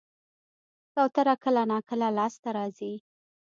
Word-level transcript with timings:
کوتره 0.93 1.35
کله 1.43 1.63
ناکله 1.71 2.07
لاس 2.17 2.33
ته 2.43 2.49
راځي. 2.57 2.93